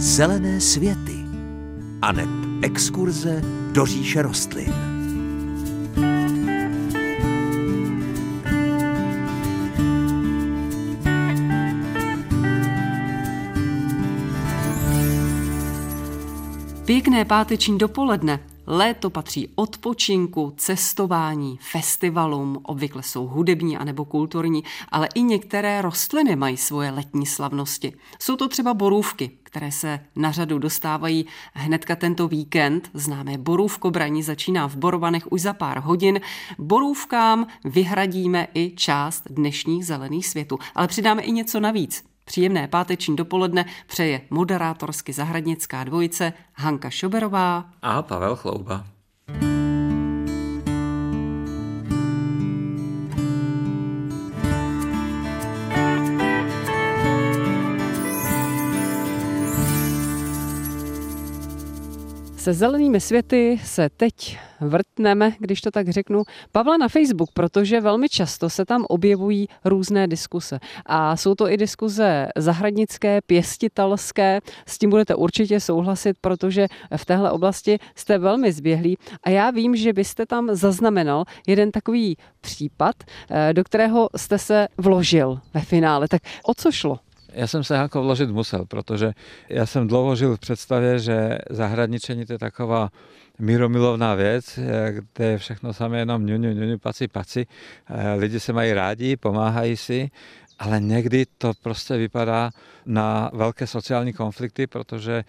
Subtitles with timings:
[0.00, 1.16] Zelené světy
[2.02, 2.28] aneb
[2.62, 4.74] exkurze do říše rostlin.
[16.84, 18.40] Pěkné páteční dopoledne.
[18.72, 26.56] Léto patří odpočinku, cestování, festivalům, obvykle jsou hudební anebo kulturní, ale i některé rostliny mají
[26.56, 27.92] svoje letní slavnosti.
[28.18, 32.90] Jsou to třeba borůvky, které se na řadu dostávají hnedka tento víkend.
[32.94, 36.20] Známé borůvkobraní začíná v Borovanech už za pár hodin.
[36.58, 42.09] Borůvkám vyhradíme i část dnešních zelených světů, ale přidáme i něco navíc.
[42.30, 48.86] Příjemné páteční dopoledne přeje moderátorsky zahradnická dvojice Hanka Šoberová a Pavel Chlouba.
[62.50, 68.08] Se zelenými světy se teď vrtneme, když to tak řeknu, Pavla na Facebook, protože velmi
[68.08, 70.58] často se tam objevují různé diskuse.
[70.86, 77.30] A jsou to i diskuze zahradnické, pěstitelské, s tím budete určitě souhlasit, protože v téhle
[77.30, 78.98] oblasti jste velmi zběhlí.
[79.22, 82.94] A já vím, že byste tam zaznamenal jeden takový případ,
[83.30, 86.08] eh, do kterého jste se vložil ve finále.
[86.08, 86.98] Tak o co šlo?
[87.32, 89.12] Já jsem se jako vložit musel, protože
[89.48, 92.88] já jsem dlouho žil v představě, že zahradničení to je taková
[93.38, 94.58] míromilovná věc,
[94.90, 97.46] kde je všechno samé jenom ňu, ňu, ňu, paci, paci.
[98.16, 100.10] Lidi se mají rádi, pomáhají si,
[100.60, 102.50] ale někdy to prostě vypadá
[102.86, 105.24] na velké sociální konflikty, protože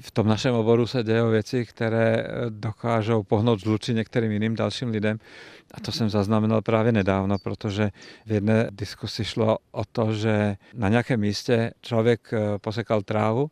[0.00, 5.18] v tom našem oboru se dějí věci, které dokážou pohnout zluči některým jiným dalším lidem.
[5.74, 7.90] A to jsem zaznamenal právě nedávno, protože
[8.26, 13.50] v jedné diskusi šlo o to, že na nějakém místě člověk eh, posekal trávu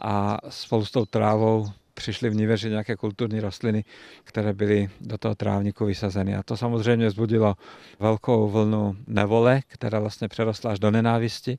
[0.00, 1.66] a spolu s tou trávou
[1.98, 3.84] přišly v níveři nějaké kulturní rostliny,
[4.24, 6.36] které byly do toho trávníku vysazeny.
[6.36, 7.54] A to samozřejmě zbudilo
[7.98, 11.58] velkou vlnu nevole, která vlastně přerostla až do nenávisti.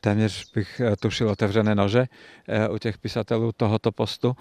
[0.00, 2.06] Téměř bych eh, tušil otevřené nože
[2.48, 4.36] eh, u těch pisatelů tohoto postu.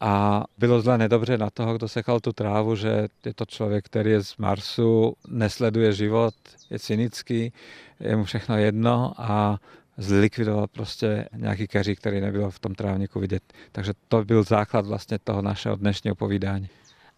[0.00, 4.10] A bylo zle nedobře na toho, kdo sekal tu trávu, že je to člověk, který
[4.10, 6.34] je z Marsu, nesleduje život,
[6.70, 7.52] je cynický,
[8.00, 9.58] je mu všechno jedno a
[10.00, 13.42] zlikvidoval prostě nějaký keří, který nebyl v tom trávníku vidět.
[13.72, 16.68] Takže to byl základ vlastně toho našeho dnešního povídání.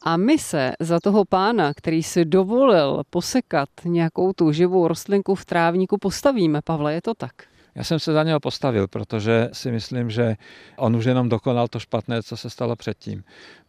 [0.03, 5.44] A my se za toho pána, který si dovolil posekat nějakou tu živou rostlinku v
[5.44, 6.60] trávníku, postavíme.
[6.65, 7.32] Pavle, je to tak?
[7.75, 10.34] Já jsem se za něho postavil, protože si myslím, že
[10.76, 13.25] on už jenom dokonal to špatné, co se stalo předtím.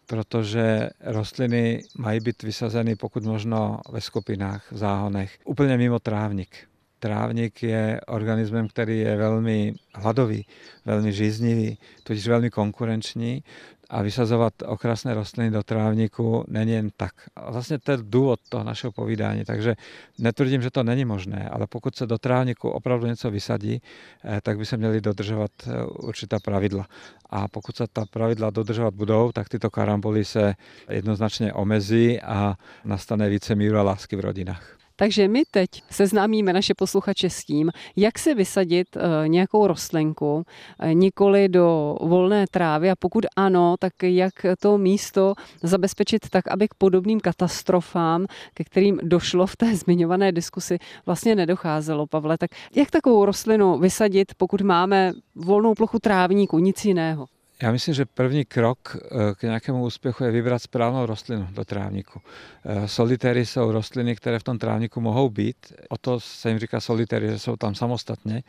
[0.08, 6.68] Protože rostliny mají být vysazeny pokud možno ve skupinách, v záhonech, úplně mimo trávnik.
[7.04, 10.46] Trávnik je organismem, který je velmi hladový,
[10.86, 13.44] velmi žíznivý, tudíž velmi konkurenční
[13.90, 17.12] a vysazovat okrasné rostliny do trávníku není jen tak.
[17.36, 19.76] A vlastně to je důvod toho našeho povídání, takže
[20.20, 23.82] netvrdím, že to není možné, ale pokud se do trávníku opravdu něco vysadí,
[24.24, 26.88] eh, tak by se měly dodržovat eh, určitá pravidla.
[27.30, 30.54] A pokud se ta pravidla dodržovat budou, tak tyto karamboly se
[30.90, 34.83] jednoznačně omezí a nastane více míru a lásky v rodinách.
[34.96, 40.44] Takže my teď seznámíme naše posluchače s tím, jak si vysadit eh, nějakou rostlinku,
[40.80, 45.34] eh, nikoli do volné trávy a pokud ano, tak jak to místo
[45.64, 52.08] zabezpečit tak, aby k podobným katastrofám, ke kterým došlo v té zmiňované diskusi, vlastně nedocházelo,
[52.08, 52.38] Pavle.
[52.38, 57.26] Tak jak takovou rostlinu vysadit, pokud máme volnou plochu trávníku, nic jiného?
[57.64, 62.22] Já myslím, že první krok eh, k nějakému úspěchu je vybrat správnou rostlinu do trávníku.
[62.66, 65.74] Eh, solitéry jsou rostliny, které v tom trávníku mohou být.
[65.90, 68.44] O to se jim říká solitéry, že jsou tam samostatně.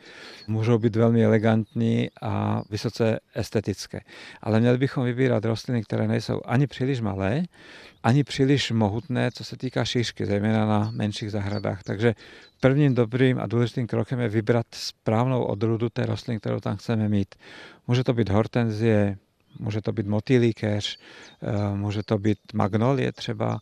[0.47, 4.01] Můžou být velmi elegantní a vysoce estetické.
[4.41, 7.43] Ale měli bychom vybírat rostliny, které nejsou ani příliš malé,
[8.05, 11.83] ani příliš mohutné, co se týká šířky, zejména na menších zahradách.
[11.83, 12.15] Takže
[12.59, 17.35] prvním dobrým a důležitým krokem je vybrat správnou odrůdu té rostliny, kterou tam chceme mít.
[17.87, 19.17] Může to být hortenzie,
[19.59, 20.99] může to být motýlí keř,
[21.41, 23.59] eh, může to být magnolie třeba.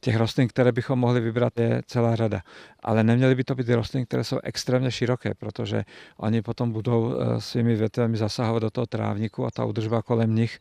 [0.00, 2.40] Těch rostlin, které bychom mohli vybrat, je celá řada.
[2.82, 5.84] Ale neměly by to být rostliny, které jsou extrémně široké, protože
[6.16, 10.58] oni potom budou eh, svými větvemi zasahovat do toho trávníku a ta udržba kolem nich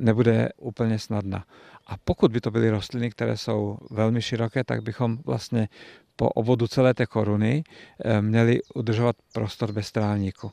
[0.00, 1.44] nebude úplně snadná.
[1.86, 5.68] A pokud by to byly rostliny, které jsou velmi široké, tak bychom vlastně
[6.16, 7.64] po obvodu celé té koruny
[8.04, 10.50] eh, měli udržovat prostor bez trávníku.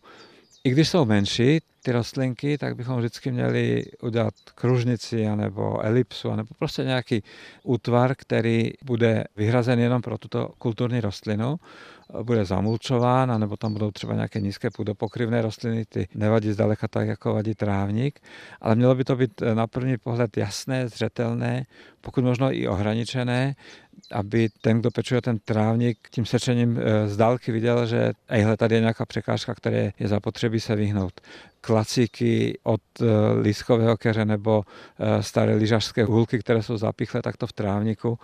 [0.64, 6.50] I když jsou menší ty rostlinky, tak bychom vždycky měli udělat kružnici nebo elipsu, nebo
[6.60, 7.24] prostě nějaký
[7.64, 11.60] útvar, který bude vyhrazen jenom pro tuto kulturní rostlinu
[12.24, 17.34] bude zamulčován, anebo tam budou třeba nějaké nízké půdopokryvné rostliny, ty nevadí zdaleka tak, jako
[17.34, 18.20] vadí trávník,
[18.62, 21.66] ale mělo by to být na první pohled jasné, zřetelné,
[22.02, 23.56] pokud možno i ohraničené,
[24.12, 28.76] aby ten, kdo pečuje ten trávník, tím sečením eh, z dálky viděl, že ejhle, tady
[28.76, 31.22] je nějaká překážka, které je zapotřebí se vyhnout.
[31.62, 33.06] Klasiky od eh,
[33.42, 34.64] lískového keře nebo
[35.00, 38.20] eh, staré lyžařské hůlky, které jsou zapichlé takto v trávníku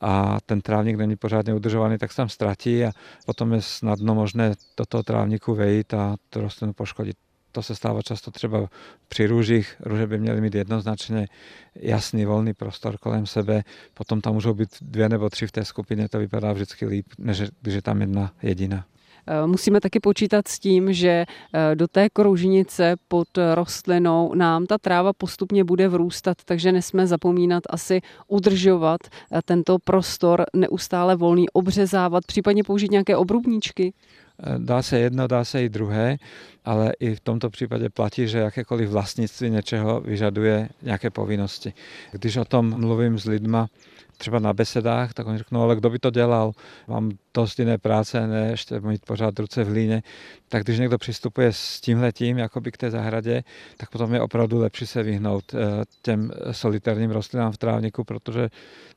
[0.00, 2.90] a ten trávník není pořádně udržovaný, tak se tam ztratí a
[3.26, 7.16] potom je snadno možné do toho trávníku vejít a tu rostlinu poškodit.
[7.54, 8.68] To se stává často třeba
[9.08, 9.76] při růžích.
[9.80, 11.26] Růže by měly mít jednoznačně
[11.74, 13.62] jasný, volný prostor kolem sebe.
[13.94, 17.42] Potom tam můžou být dvě nebo tři v té skupině, to vypadá vždycky líp, než
[17.60, 18.84] když je tam jedna jediná.
[19.26, 21.24] Eh, musíme taky počítat s tím, že
[21.54, 27.62] eh, do té kroužnice pod rostlinou nám ta tráva postupně bude vrůstat, takže nesmíme zapomínat
[27.70, 33.92] asi udržovat eh, tento prostor neustále volný, obřezávat, případně použít nějaké obrubníčky.
[34.58, 36.16] Dá se jedno, dá se i druhé,
[36.64, 41.72] ale i v tomto případě platí, že jakékoliv vlastnictví něčeho vyžaduje nějaké povinnosti.
[42.12, 43.68] Když o tom mluvím s lidma,
[44.18, 46.52] třeba na besedách, tak oni řeknou, ale kdo by to dělal?
[46.88, 50.02] Mám dost jiné práce, ne ještě mít pořád ruce v hlíně.
[50.48, 53.42] Tak když někdo přistupuje s tímhletím, jakoby k té zahradě,
[53.76, 58.48] tak potom je opravdu lepší se vyhnout eh, těm solitárním rostlinám v trávniku, protože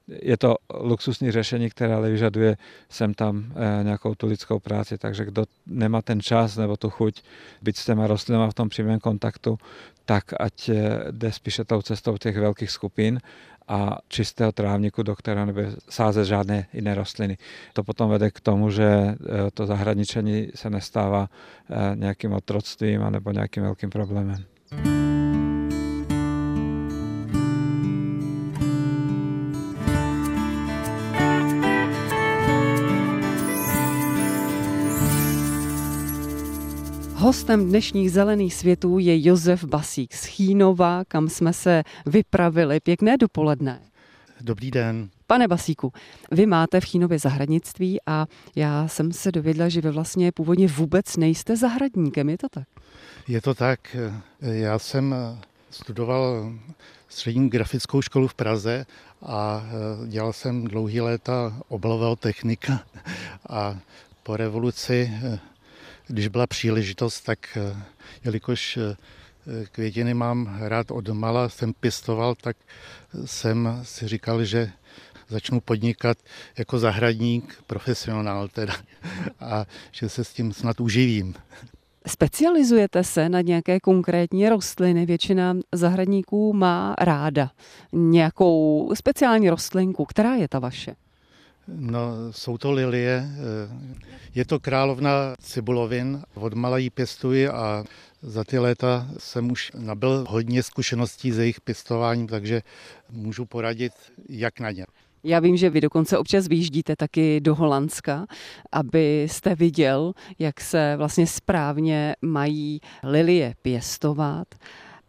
[0.08, 2.58] je to luxusní řešení, které ale vyžaduje
[2.90, 4.98] sem tam eh, nějakou tu lidskou práci.
[4.98, 7.22] Takže kdo nemá ten čas nebo tu chuť
[7.62, 9.58] být s těma rostlinama v tom přímém kontaktu,
[10.06, 13.20] tak ať eh, jde spíše tou cestou těch velkých skupin
[13.68, 17.38] a čistého trávníku, do kterého nebude sázet žádné jiné rostliny.
[17.74, 19.16] To potom vede k tomu, že e,
[19.54, 21.30] to zahradničení se nestává
[21.70, 24.46] e, nějakým otroctvím nebo nějakým velkým problémem.
[37.28, 42.80] Hostem dnešních zelených světů je Josef Basík z Chínova, kam jsme se vypravili.
[42.80, 43.82] Pěkné dopoledne.
[44.42, 45.10] Dobrý den.
[45.28, 45.94] Pane Basíku,
[46.32, 48.26] vy máte v Chínově zahradnictví a
[48.56, 52.68] já jsem se dověděla, že vy vlastně původně vůbec nejste zahradníkem, je to tak?
[53.28, 53.98] Je to tak.
[54.42, 55.16] Já jsem
[55.70, 56.54] studoval
[57.10, 58.86] střední grafickou školu v Praze
[59.26, 59.64] a
[60.08, 62.84] dělal jsem dlouhý léta obalového technika
[63.50, 63.78] a
[64.24, 65.14] po revoluci
[66.08, 67.84] když byla příležitost, tak eh,
[68.26, 68.96] jelikož eh,
[69.72, 72.58] květiny mám rád od mala, jsem pěstoval, tak
[73.26, 74.72] jsem si říkal, že
[75.28, 76.18] začnu podnikat
[76.58, 78.74] jako zahradník, profesionál teda,
[79.40, 81.34] a že se s tím snad uživím.
[82.08, 85.06] Specializujete se na nějaké konkrétní rostliny?
[85.06, 87.52] Většina zahradníků má ráda
[87.92, 90.06] nějakou speciální rostlinku.
[90.06, 90.96] Která je ta vaše?
[91.68, 93.30] No, jsou to lilie.
[94.36, 96.24] Je to královna cibulovin.
[96.34, 97.84] Od mala jí pěstuji a
[98.22, 102.62] za ty léta jsem už nabil hodně zkušeností s jejich pěstováním, takže
[103.12, 103.92] můžu poradit,
[104.30, 104.86] jak na ně.
[105.24, 108.26] Já vím, že vy dokonce občas vyjíždíte taky do Holandska,
[108.72, 114.48] abyste viděl, jak se vlastně správně mají lilie pěstovat.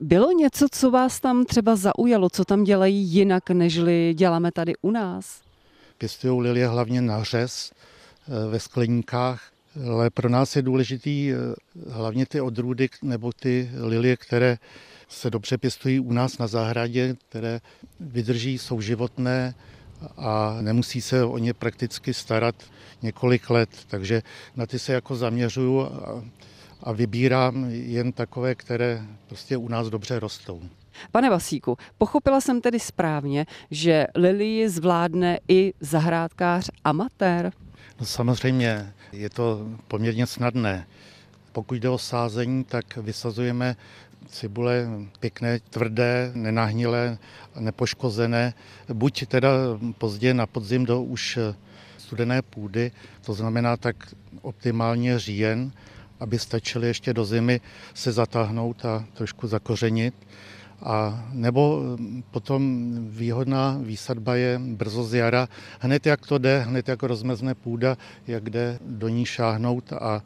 [0.01, 4.91] Bylo něco, co vás tam třeba zaujalo, co tam dělají jinak, nežli děláme tady u
[4.91, 5.48] nás?
[5.99, 9.53] Pěstují lilie hlavně na řez eh, ve skleníkách,
[9.91, 11.37] ale pro nás je důležitý eh,
[11.91, 14.59] hlavně ty odrůdy nebo ty lilie, které
[15.09, 17.61] se dobře pěstují u nás na zahradě, které
[18.01, 19.55] vydrží, jsou životné
[20.17, 22.55] a nemusí se o ně prakticky starat
[23.03, 23.69] několik let.
[23.89, 24.23] Takže
[24.57, 26.25] na ty se jako zaměřuju a,
[26.83, 30.63] a vybírám jen takové, které prostě u nás dobře rostou.
[31.13, 37.53] Pane Vasíku, pochopila jsem tedy správně, že Lilii zvládne i zahrádkář amatér?
[38.01, 40.87] No samozřejmě, je to poměrně snadné.
[41.53, 43.77] Pokud jde o sázení, tak vysazujeme
[44.29, 44.89] cibule
[45.21, 47.19] pěkné, tvrdé, nenahnilé,
[47.59, 48.55] nepoškozené,
[48.93, 49.49] buď teda
[49.99, 51.39] pozdě na podzim do už
[51.99, 52.93] studené půdy,
[53.25, 53.97] to znamená tak
[54.43, 55.73] optimálně říjen,
[56.21, 57.61] aby stačily ještě do zimy
[57.95, 60.15] se zatáhnout a trošku zakořenit.
[60.83, 65.49] A nebo mm, potom výhodná výsadba je brzo z jara.
[65.81, 70.23] Hned jak to jde, hned jak rozmezne půda, jak jde do ní šáhnout a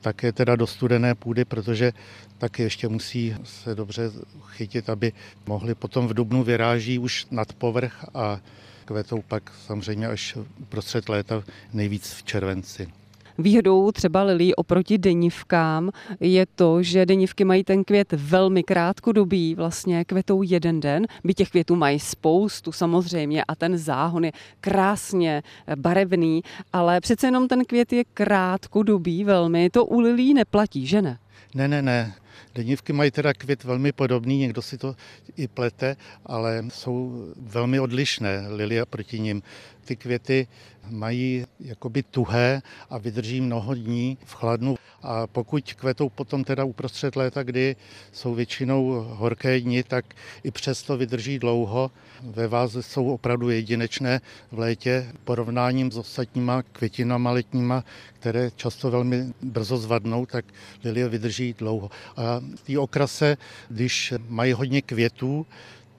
[0.00, 1.92] také teda do studené půdy, protože
[2.38, 4.10] taky ještě musí se dobře
[4.46, 5.12] chytit, aby
[5.46, 8.40] mohli potom v dubnu vyráží už nad povrch a
[8.84, 11.42] kvetou pak samozřejmě až prostřed léta,
[11.72, 13.03] nejvíc v červenci.
[13.38, 20.04] Výhodou třeba lilí oproti denivkám je to, že denivky mají ten květ velmi krátkodobý, vlastně
[20.04, 25.42] kvetou jeden den, by těch květů mají spoustu samozřejmě a ten záhon je krásně
[25.76, 31.18] barevný, ale přece jenom ten květ je krátkodobý velmi, to u lilí neplatí, že ne?
[31.54, 32.14] Ne, ne, ne.
[32.54, 34.94] Denivky mají teda květ velmi podobný, někdo si to
[35.36, 39.42] i plete, ale jsou velmi odlišné lilie proti ním.
[39.84, 40.46] Ty květy
[40.90, 44.76] mají jakoby tuhé a vydrží mnoho dní v chladnu.
[45.02, 47.76] A pokud kvetou potom teda uprostřed léta, kdy
[48.12, 50.04] jsou většinou horké dny, tak
[50.44, 51.90] i přesto vydrží dlouho.
[52.22, 54.20] Ve váze jsou opravdu jedinečné
[54.52, 57.84] v létě porovnáním s ostatníma květinama letníma,
[58.20, 60.44] které často velmi brzo zvadnou, tak
[60.84, 61.90] lilie vydrží dlouho.
[62.16, 63.36] A ty okrase,
[63.68, 65.46] když mají hodně květů,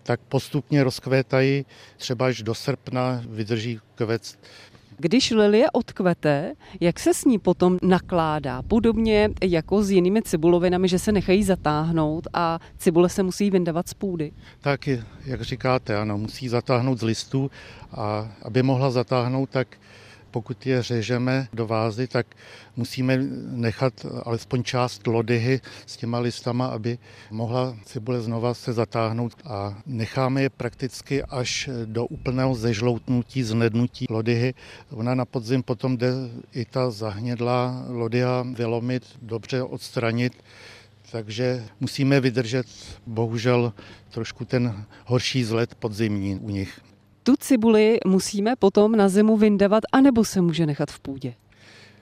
[0.05, 1.65] tak postupně rozkvétají,
[1.97, 4.37] třeba až do srpna vydrží kvet
[4.97, 8.61] když lilie odkvete, jak se s ní potom nakládá?
[8.61, 13.93] Podobně jako s jinými cibulovinami, že se nechají zatáhnout a cibule se musí vyndavat z
[13.93, 14.31] půdy?
[14.61, 14.87] Tak,
[15.25, 17.51] jak říkáte, ano, musí zatáhnout z listů
[17.91, 19.67] a aby mohla zatáhnout, tak
[20.35, 22.27] pokud je řežeme do vázy, tak
[22.75, 23.17] musíme
[23.55, 26.97] nechat alespoň část lodyhy s těma listama, aby
[27.31, 29.33] mohla cibule znova se zatáhnout.
[29.45, 34.53] A necháme je prakticky až do úplného zežloutnutí, znednutí lodyhy.
[34.91, 36.11] Ona na podzim potom jde
[36.51, 40.43] i ta zahnědlá lodyha vylomit, dobře odstranit,
[41.11, 42.67] takže musíme vydržet
[43.07, 43.73] bohužel
[44.11, 46.79] trošku ten horší zlet podzimní u nich
[47.25, 51.33] tu cibuli musíme potom na zimu vyndavat, anebo se může nechat v půdě?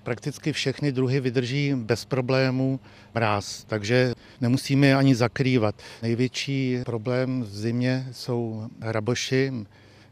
[0.04, 2.80] Prakticky všechny druhy vydrží bez problémů
[3.16, 5.76] mráz, takže nemusíme je ani zakrývat.
[6.02, 9.52] Největší problém v zimě jsou hraboši,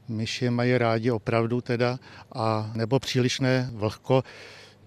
[0.08, 2.00] myši mají rádi opravdu teda,
[2.34, 4.24] a nebo přílišné vlhko.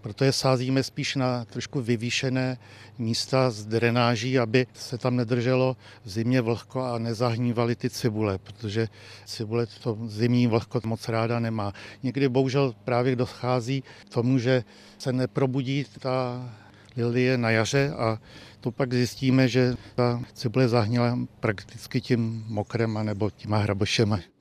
[0.04, 2.58] Proto je sázíme spíš na trošku vyvýšené
[2.98, 8.88] místa z drenáží, aby se tam nedrželo v zimě vlhko a nezahnívaly ty cibule, protože
[9.24, 11.72] cibule to zimní vlhko moc ráda nemá.
[12.02, 14.64] Někdy bohužel právě dochází k tomu, že
[14.98, 16.48] se neprobudí ta
[16.96, 18.18] lilie na jaře a
[18.60, 24.33] to pak zjistíme, že ta cibule zahnila prakticky tím mokrem nebo těma hrabošema.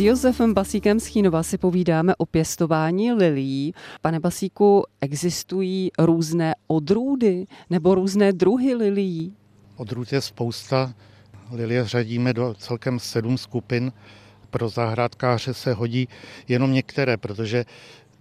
[0.00, 3.74] S Josefem Basíkem z Chínova si povídáme o pěstování lilí.
[4.00, 9.34] Pane Basíku, existují různé odrůdy nebo různé druhy lilí?
[9.76, 10.94] Odrůd je spousta.
[11.52, 13.92] Lilie řadíme do celkem sedm skupin.
[14.50, 16.08] Pro zahrádkáře se hodí
[16.48, 17.64] jenom některé, protože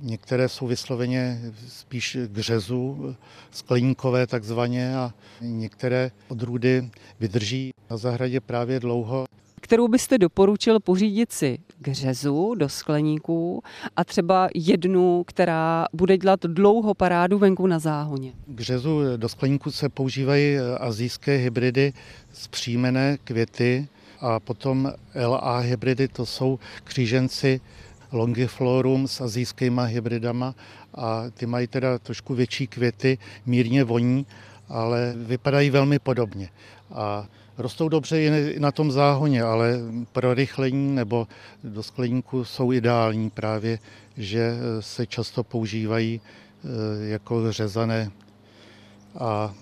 [0.01, 3.15] Některé jsou vysloveně spíš k řezu,
[3.51, 9.25] skleníkové takzvaně a některé odrůdy vydrží na zahradě právě dlouho
[9.69, 13.61] kterou byste doporučil pořídit si k řezu do skleníků
[13.95, 18.33] a třeba jednu, která bude dělat dlouho parádu venku na záhoně?
[18.47, 21.93] K řezu do skleníků se používají azijské hybridy
[22.33, 23.87] zpříjmené květy
[24.19, 27.61] a potom LA hybridy, to jsou kříženci
[28.11, 30.55] longiflorum s azijskýma hybridama
[30.93, 34.25] a ty mají teda trošku větší květy, mírně voní,
[34.69, 36.49] ale vypadají velmi podobně.
[36.91, 37.27] A
[37.59, 39.79] Rostou dobře i na tom záhoně, ale
[40.11, 41.27] pro rychlení nebo
[41.63, 43.79] do skleníku jsou ideální právě,
[44.17, 46.67] že se často používají eh,
[47.09, 48.11] jako řezané.
[49.19, 49.53] A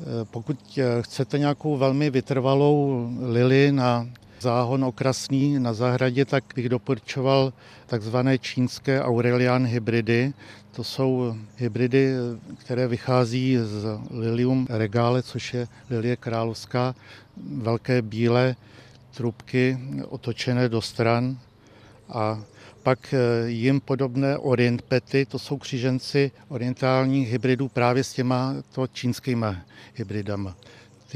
[0.00, 4.08] eh, pokud chcete nějakou velmi vytrvalou lili na
[4.40, 7.52] záhon okrasný na zahradě, tak bych doporučoval
[7.86, 10.32] takzvané čínské Aurelian hybridy.
[10.72, 12.12] To jsou hybridy,
[12.58, 16.94] které vychází z Lilium regale, což je lilie královská,
[17.56, 18.56] velké bílé
[19.16, 19.78] trubky
[20.08, 21.38] otočené do stran
[22.08, 22.40] a
[22.82, 23.14] pak
[23.46, 29.46] jim podobné orient pety, to jsou kříženci orientálních hybridů právě s těma to čínskými
[29.94, 30.56] hybridama.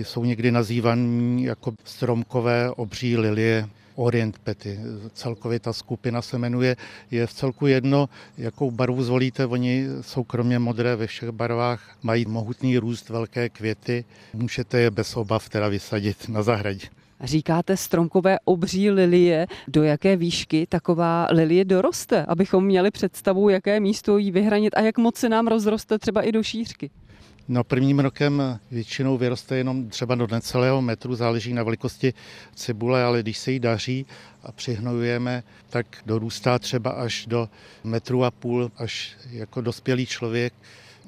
[0.00, 4.80] Ty jsou někdy nazývaný jako stromkové obří lilie Orient Pety.
[5.12, 6.76] Celkově ta skupina se jmenuje,
[7.10, 12.24] je v celku jedno, jakou barvu zvolíte, oni jsou kromě modré ve všech barvách, mají
[12.28, 14.04] mohutný růst, velké květy,
[14.34, 16.86] můžete je bez obav teda vysadit na zahradě.
[17.20, 19.46] Říkáte stromkové obří lilie.
[19.68, 24.98] Do jaké výšky taková lilie doroste, abychom měli představu, jaké místo jí vyhranit a jak
[24.98, 26.90] moc se nám rozroste třeba i do šířky?
[27.48, 32.14] No prvním rokem většinou vyroste jenom třeba do necelého metru, záleží na velikosti
[32.54, 34.06] cibule, ale když se jí daří
[34.42, 37.48] a přihnojujeme, tak dorůstá třeba až do
[37.84, 40.54] metru a půl, až jako dospělý člověk.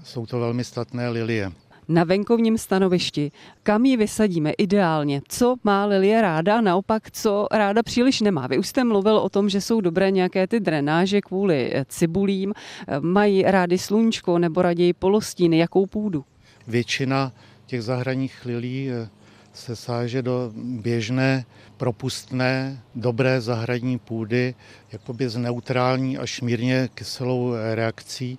[0.04, 1.52] Jsou to velmi statné lilie.
[1.88, 3.32] Na venkovním stanovišti.
[3.62, 5.22] Kam ji vysadíme ideálně?
[5.28, 8.46] Co má lilie ráda, naopak co ráda příliš nemá?
[8.46, 12.54] Vy už jste mluvil o tom, že jsou dobré nějaké ty drenáže kvůli cibulím.
[13.00, 15.58] Mají rády sluníčko nebo raději polostíny.
[15.58, 16.24] Jakou půdu?
[16.66, 17.32] Většina
[17.66, 19.08] těch zahraních lilí eh,
[19.52, 21.44] se sáže do běžné,
[21.76, 24.54] propustné, dobré zahradní půdy,
[24.92, 28.38] jakoby s neutrální až mírně kyselou reakcí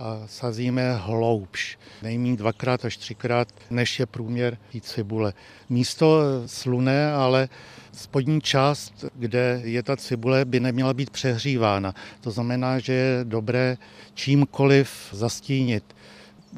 [0.00, 5.32] a sazíme hloubš, nejméně dvakrát až třikrát, než je průměr té cibule.
[5.68, 7.48] Místo sluné, ale
[7.92, 11.94] spodní část, kde je ta cibule, by neměla být přehřívána.
[12.20, 13.76] To znamená, že je dobré
[14.14, 15.84] čímkoliv zastínit.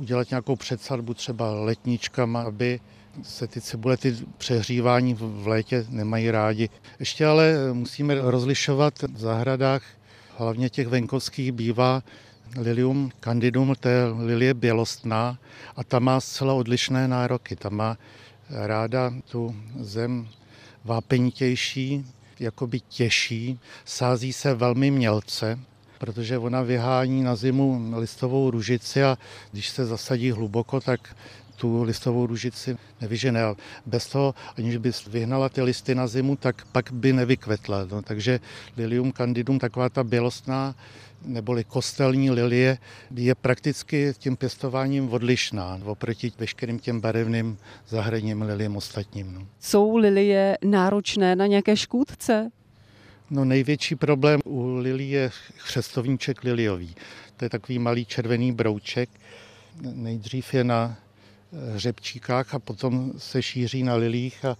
[0.00, 2.80] Udělat nějakou předsadbu třeba letničkama, aby
[3.22, 6.68] se ty cibule, ty přehřívání v létě nemají rádi.
[6.98, 9.82] Ještě ale musíme rozlišovat v zahradách,
[10.36, 12.02] hlavně těch venkovských bývá
[12.56, 15.38] Lilium candidum, to je lilie bělostná
[15.76, 17.56] a ta má zcela odlišné nároky.
[17.56, 17.96] Ta má
[18.50, 20.28] ráda tu zem
[20.84, 22.06] vápenitější,
[22.40, 25.58] jakoby těžší, sází se velmi mělce,
[25.98, 29.18] protože ona vyhání na zimu listovou ružici a
[29.52, 31.16] když se zasadí hluboko, tak
[31.56, 33.44] tu listovou růžici nevyžene.
[33.44, 33.56] A
[33.86, 37.86] bez toho, aniž by vyhnala ty listy na zimu, tak pak by nevykvetla.
[37.90, 38.40] No, takže
[38.76, 40.74] Lilium candidum, taková ta bělostná
[41.24, 42.78] neboli kostelní lilie
[43.14, 49.34] je prakticky tím pěstováním odlišná oproti veškerým těm barevným zahradním liliem ostatním.
[49.34, 49.46] No.
[49.60, 52.50] Jsou lilie náročné na nějaké škůdce?
[53.30, 56.94] No největší problém u lilí je chřestovníček liliový.
[57.36, 59.10] To je takový malý červený brouček.
[59.80, 60.96] Nejdřív je na
[61.74, 64.56] hřebčíkách a potom se šíří na lilích a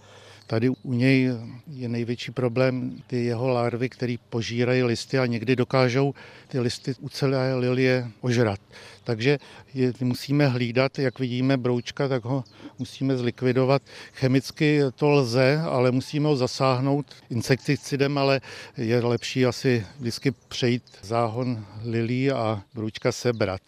[0.47, 1.29] Tady u něj
[1.67, 6.13] je největší problém ty jeho larvy, které požírají listy a někdy dokážou
[6.47, 8.59] ty listy u celé lilie ožrat.
[9.03, 9.39] Takže
[9.73, 12.43] je, musíme hlídat, jak vidíme broučka, tak ho
[12.79, 13.81] musíme zlikvidovat.
[14.13, 18.41] Chemicky to lze, ale musíme ho zasáhnout insekticidem, ale
[18.77, 23.61] je lepší asi vždycky přejít záhon lilí a broučka sebrat.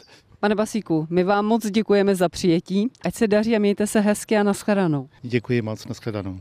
[0.46, 2.88] Pane Basíku, my vám moc děkujeme za přijetí.
[3.06, 5.10] Ať se daří a mějte se hezky a nashledanou.
[5.22, 6.40] Děkuji moc, nashledanou.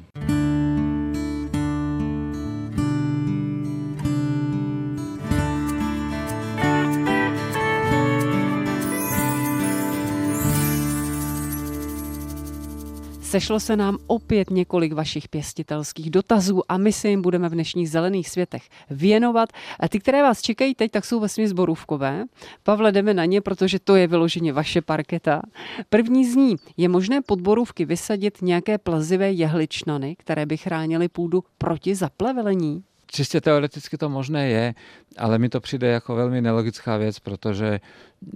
[13.35, 17.91] Sešlo se nám opět několik vašich pěstitelských dotazů a my se jim budeme v dnešních
[17.91, 19.49] zelených světech věnovat.
[19.81, 22.25] A ty, které vás čekají teď, tak jsou vlastně zborůvkové.
[22.63, 25.43] Pavle, jdeme na ně, protože to je vyloženě vaše parketa.
[25.89, 31.45] První z ní je možné pod borůvky vysadit nějaké plazivé jehličnany, které by chránily půdu
[31.59, 32.85] proti zaplevelení?
[33.15, 34.75] Čistě teoreticky to možné je,
[35.19, 37.81] ale mi to přijde jako velmi nelogická věc, protože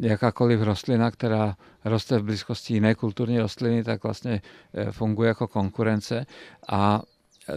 [0.01, 4.43] jakákoliv rostlina, která roste v blízkosti jiné kulturní rostliny, tak vlastně
[4.75, 6.27] eh, funguje jako konkurence.
[6.69, 7.03] A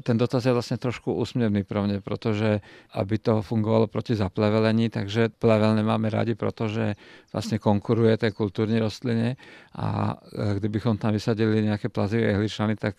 [0.04, 2.62] ten dotaz je vlastně trošku úsměvný pro mě, protože
[2.94, 6.96] aby to fungovalo proti zaplevelení, takže plevel nemáme rádi, protože
[7.34, 9.36] vlastně konkuruje té kulturní rostlině
[9.76, 12.96] a eh, kdybychom tam vysadili nějaké plazivé jehličnany, tak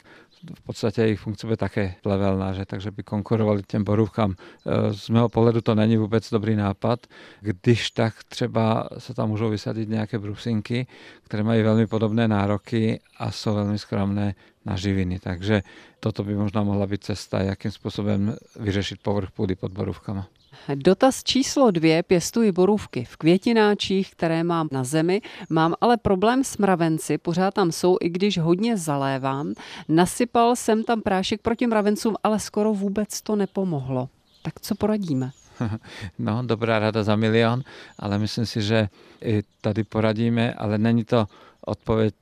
[0.55, 2.65] v podstatě jejich funkce by také plevelná, že?
[2.67, 4.35] takže by konkurovali těm borůvkám.
[4.67, 7.07] E, z mého pohledu to není vůbec dobrý nápad.
[7.41, 10.87] Když tak třeba se tam můžou vysadit nějaké brusinky,
[11.25, 15.19] které mají velmi podobné nároky a jsou velmi skromné na živiny.
[15.19, 15.63] Takže
[16.01, 20.27] toto by možná mohla být cesta, jakým způsobem vyřešit povrch půdy pod borůvkama.
[20.75, 22.03] Dotaz číslo dvě.
[22.03, 25.21] Pěstuji borůvky v květináčích, které mám na zemi.
[25.51, 29.53] Mám ale problém s mravenci, pořád tam jsou, i když hodně zalévám.
[29.89, 34.09] Nasypal jsem tam prášek proti mravencům, ale skoro vůbec to nepomohlo.
[34.43, 35.31] Tak co poradíme?
[36.19, 37.63] No, dobrá rada za milion,
[37.99, 38.89] ale myslím si, že
[39.25, 41.27] i tady poradíme, ale není to
[41.67, 42.15] odpověď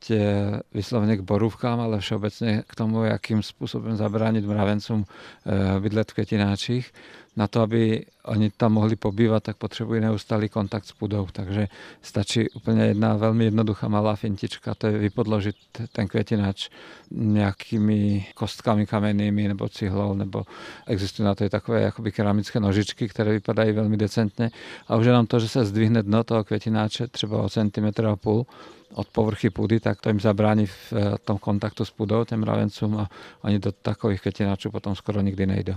[0.74, 6.92] vyslovně k borůvkám, ale všeobecně k tomu, jakým způsobem zabránit mravencům eh, bydlet v květináčích
[7.36, 11.28] na to, aby oni tam mohli pobývat, tak potřebují neustálý kontakt s půdou.
[11.32, 11.68] Takže
[12.02, 15.56] stačí úplně jedna velmi jednoduchá malá fintička, to je vypodložit
[15.92, 16.68] ten květinač
[17.10, 20.42] nějakými kostkami kamennými nebo cihlou, nebo
[20.86, 24.50] existují na to i takové jakoby keramické nožičky, které vypadají velmi decentně.
[24.88, 28.46] A už jenom to, že se zdvihne dno toho květináče třeba o centimetr a půl,
[28.94, 32.96] od povrchy půdy, tak to jim zabrání v eh, tom kontaktu s půdou, těm mravencům
[32.96, 33.08] a
[33.42, 35.76] oni do takových květináčů potom skoro nikdy nejdou.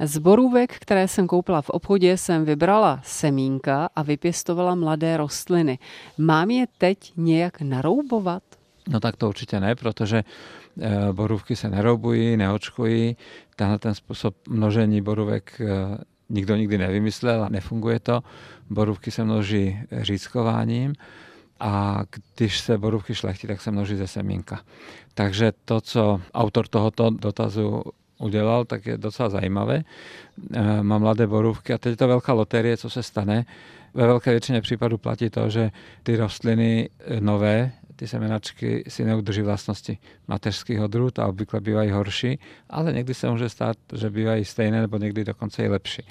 [0.00, 5.78] Z borůvek, které jsem koupila v obchodě, jsem vybrala semínka a vypěstovala mladé rostliny.
[6.18, 8.42] Mám je teď nějak naroubovat?
[8.88, 10.24] No tak to určitě ne, protože
[10.80, 13.16] eh, borůvky se neroubují, neočkují.
[13.56, 18.22] Tenhle ten způsob množení borůvek eh, nikdo nikdy nevymyslel a nefunguje to.
[18.70, 20.92] Borůvky se množí řízkováním
[21.62, 22.02] a
[22.36, 24.60] když se borůvky šlechtí, tak se množí ze semínka.
[25.14, 27.82] Takže to, co autor tohoto dotazu
[28.18, 29.82] udělal, tak je docela zajímavé.
[30.54, 33.44] E, má mladé borůvky a teď je to velká loterie, co se stane.
[33.94, 35.70] Ve velké většině případů platí to, že
[36.02, 39.98] ty rostliny e, nové, ty semenačky si neudrží vlastnosti
[40.28, 42.38] mateřských odrůd a obvykle bývají horší,
[42.70, 46.02] ale někdy se může stát, že bývají stejné nebo někdy dokonce i lepší.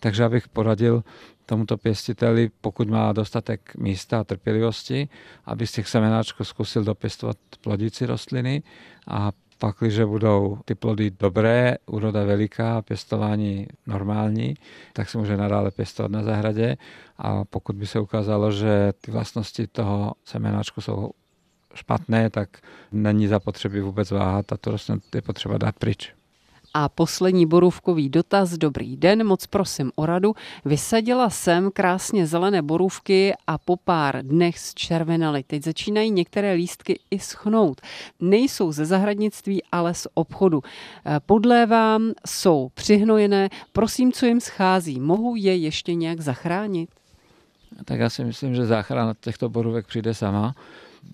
[0.00, 1.02] Takže abych poradil
[1.50, 5.08] tomuto pěstiteli, pokud má dostatek místa a trpělivosti,
[5.44, 8.62] aby z těch semenáčků zkusil dopěstovat plodící rostliny
[9.08, 14.54] a pak, když budou ty plody dobré, úroda veliká, pěstování normální,
[14.92, 16.76] tak se může nadále pěstovat na zahradě
[17.18, 21.10] a pokud by se ukázalo, že ty vlastnosti toho semenáčku jsou
[21.74, 22.48] špatné, tak
[22.92, 26.19] není zapotřebí vůbec váhat a to rostlinu je potřeba dát pryč.
[26.74, 28.50] A poslední borůvkový dotaz.
[28.50, 30.34] Dobrý den, moc prosím o radu.
[30.64, 35.42] Vysadila jsem krásně zelené borůvky a po pár dnech zčervenaly.
[35.42, 37.80] Teď začínají některé lístky i schnout.
[38.20, 40.62] Nejsou ze zahradnictví, ale z obchodu.
[41.06, 43.48] Eh, podlévám, jsou přihnojené.
[43.72, 45.00] Prosím, co jim schází?
[45.00, 46.90] Mohu je ještě nějak zachránit?
[47.84, 50.54] Tak já si myslím, že záchrana těchto borůvek přijde sama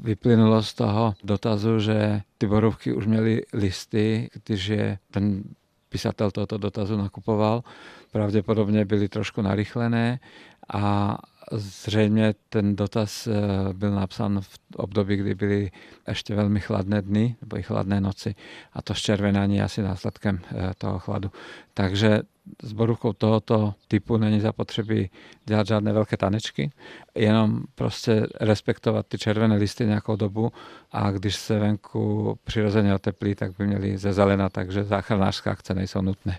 [0.01, 5.43] vyplynulo z toho dotazu, že ty borovky už měly listy, když je ten
[5.89, 7.65] písatel tohoto dotazu nakupoval.
[8.13, 10.21] Pravděpodobně byly trošku narychlené
[10.75, 11.17] a
[11.53, 13.33] Zřejmě ten dotaz eh,
[13.73, 15.71] byl napsán v období, kdy byly
[16.09, 18.35] ještě velmi chladné dny nebo i chladné noci
[18.73, 21.31] a to zčervenání je asi následkem eh, toho chladu.
[21.75, 22.23] Takže
[22.63, 25.11] s borůvkou tohoto typu není zapotřebí
[25.45, 26.71] dělat žádné velké tanečky,
[27.15, 30.53] jenom prostě respektovat ty červené listy nějakou dobu
[30.93, 36.01] a když se venku přirozeně oteplí, tak by měly ze zelena, takže záchranářské akce nejsou
[36.01, 36.39] nutné.